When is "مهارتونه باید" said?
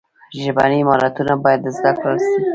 0.87-1.61